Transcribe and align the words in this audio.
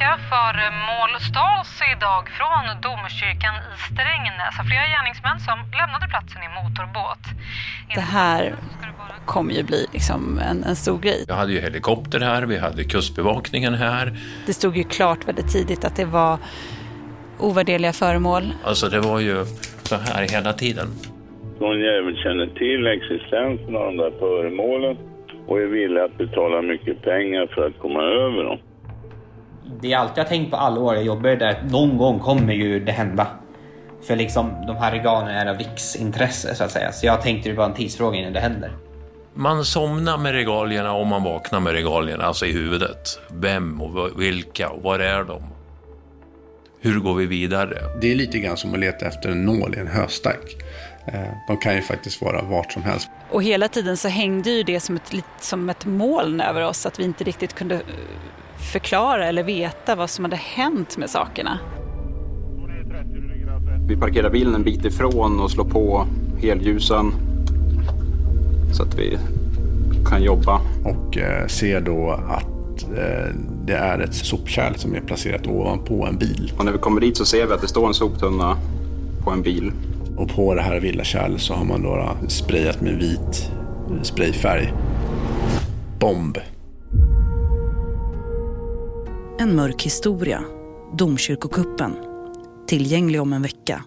vecka 0.00 0.18
för 0.28 0.54
målstals 0.90 1.82
idag 1.96 2.24
från 2.38 2.80
domkyrkan 2.82 3.54
i 3.54 3.78
Strängnäs. 3.86 4.54
Flera 4.68 4.86
gärningsmän 4.94 5.40
som 5.40 5.58
lämnade 5.80 6.06
platsen 6.08 6.42
i 6.42 6.48
motorbåt. 6.58 7.24
Det 7.94 8.00
här 8.00 8.54
kommer 9.26 9.54
ju 9.54 9.62
bli 9.62 9.86
liksom 9.92 10.38
en, 10.38 10.64
en 10.64 10.76
stor 10.76 10.98
grej. 10.98 11.24
Vi 11.28 11.34
hade 11.34 11.52
ju 11.52 11.60
helikopter 11.60 12.20
här, 12.20 12.42
vi 12.42 12.58
hade 12.58 12.84
kustbevakningen 12.84 13.74
här. 13.74 14.12
Det 14.46 14.52
stod 14.52 14.76
ju 14.76 14.84
klart 14.84 15.28
väldigt 15.28 15.52
tidigt 15.52 15.84
att 15.84 15.96
det 15.96 16.04
var 16.04 16.38
ovärderliga 17.38 17.92
föremål. 17.92 18.42
Alltså 18.64 18.88
det 18.88 19.00
var 19.00 19.20
ju 19.20 19.44
så 19.82 19.96
här 19.96 20.22
hela 20.32 20.52
tiden. 20.52 20.88
Någon 21.60 21.80
jävel 21.80 22.16
känner 22.16 22.46
till 22.46 22.86
existensen 22.86 23.76
av 23.76 23.84
de 23.84 23.96
där 23.96 24.12
föremålen 24.18 24.96
och 25.46 25.60
är 25.60 25.66
villig 25.66 26.00
att 26.00 26.18
betala 26.18 26.62
mycket 26.62 27.02
pengar 27.02 27.46
för 27.54 27.66
att 27.66 27.78
komma 27.78 28.02
över 28.02 28.44
dem. 28.44 28.58
Det 29.82 29.92
är 29.92 29.98
allt 29.98 30.16
jag 30.16 30.28
tänkt 30.28 30.50
på 30.50 30.56
alla 30.56 30.80
år 30.80 30.94
jag 30.94 31.04
jobbar 31.04 31.30
där. 31.30 31.62
Någon 31.70 31.98
gång 31.98 32.18
kommer 32.18 32.52
ju 32.52 32.84
det 32.84 32.92
hända. 32.92 33.26
För 34.02 34.16
liksom 34.16 34.66
de 34.66 34.76
här 34.76 34.92
regalerna 34.92 35.32
är 35.32 35.46
av 35.46 35.58
riksintresse 35.58 36.54
så 36.54 36.64
att 36.64 36.70
säga. 36.70 36.92
Så 36.92 37.06
jag 37.06 37.22
tänkte 37.22 37.48
det 37.48 37.54
var 37.54 37.64
en 37.64 37.74
tidsfråga 37.74 38.18
innan 38.18 38.32
det 38.32 38.40
händer. 38.40 38.72
Man 39.34 39.64
somnar 39.64 40.18
med 40.18 40.32
regalierna 40.32 40.92
och 40.92 41.06
man 41.06 41.22
vaknar 41.22 41.60
med 41.60 41.72
regalierna, 41.72 42.24
alltså 42.24 42.46
i 42.46 42.52
huvudet. 42.52 43.20
Vem 43.30 43.82
och 43.82 44.20
vilka 44.20 44.68
och 44.70 44.82
var 44.82 44.98
är 44.98 45.24
de? 45.24 45.42
Hur 46.80 47.00
går 47.00 47.14
vi 47.14 47.26
vidare? 47.26 47.76
Det 48.00 48.12
är 48.12 48.14
lite 48.14 48.38
grann 48.38 48.56
som 48.56 48.72
att 48.74 48.80
leta 48.80 49.06
efter 49.06 49.28
en 49.28 49.44
nål 49.44 49.74
i 49.76 49.78
en 49.78 49.86
höstack. 49.86 50.56
Eh, 51.06 51.20
de 51.46 51.56
kan 51.56 51.74
ju 51.74 51.82
faktiskt 51.82 52.22
vara 52.22 52.42
vart 52.42 52.72
som 52.72 52.82
helst. 52.82 53.10
Och 53.30 53.42
hela 53.42 53.68
tiden 53.68 53.96
så 53.96 54.08
hängde 54.08 54.50
ju 54.50 54.62
det 54.62 54.80
som 54.80 54.96
ett, 54.96 55.14
som 55.40 55.70
ett 55.70 55.86
moln 55.86 56.40
över 56.40 56.66
oss, 56.66 56.86
att 56.86 57.00
vi 57.00 57.04
inte 57.04 57.24
riktigt 57.24 57.54
kunde 57.54 57.74
eh, 57.74 57.80
förklara 58.72 59.26
eller 59.26 59.42
veta 59.42 59.94
vad 59.94 60.10
som 60.10 60.24
hade 60.24 60.36
hänt 60.36 60.96
med 60.96 61.10
sakerna. 61.10 61.58
Vi 63.88 63.96
parkerar 63.96 64.30
bilen 64.30 64.54
en 64.54 64.62
bit 64.62 64.84
ifrån 64.84 65.40
och 65.40 65.50
slår 65.50 65.64
på 65.64 66.06
helljusen 66.42 67.12
så 68.72 68.82
att 68.82 68.98
vi 68.98 69.18
kan 70.06 70.22
jobba. 70.22 70.60
Och 70.84 71.18
eh, 71.18 71.46
ser 71.46 71.80
då 71.80 72.10
att 72.10 72.82
eh, 72.82 73.34
det 73.64 73.74
är 73.74 73.98
ett 73.98 74.14
sopkärl 74.14 74.74
som 74.74 74.94
är 74.94 75.00
placerat 75.00 75.46
ovanpå 75.46 76.06
en 76.06 76.18
bil. 76.18 76.52
Och 76.58 76.64
när 76.64 76.72
vi 76.72 76.78
kommer 76.78 77.00
dit 77.00 77.16
så 77.16 77.24
ser 77.24 77.46
vi 77.46 77.52
att 77.52 77.60
det 77.60 77.68
står 77.68 77.86
en 77.86 77.94
soptunna 77.94 78.56
på 79.24 79.30
en 79.30 79.42
bil. 79.42 79.72
Och 80.20 80.28
på 80.28 80.54
det 80.54 80.62
här 80.62 80.80
villakärlet 80.80 81.40
så 81.40 81.54
har 81.54 81.64
man 81.64 81.82
då 81.82 82.16
sprayat 82.28 82.80
med 82.80 82.94
vit 82.94 83.50
sprayfärg. 84.02 84.72
Bomb. 86.00 86.38
En 89.38 89.56
mörk 89.56 89.82
historia. 89.82 90.44
Domkyrkokuppen. 90.98 91.96
Tillgänglig 92.66 93.20
om 93.20 93.32
en 93.32 93.42
vecka. 93.42 93.84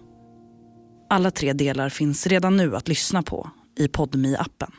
Alla 1.10 1.30
tre 1.30 1.52
delar 1.52 1.88
finns 1.88 2.26
redan 2.26 2.56
nu 2.56 2.76
att 2.76 2.88
lyssna 2.88 3.22
på 3.22 3.50
i 3.78 3.88
podmi 3.88 4.36
appen 4.36 4.70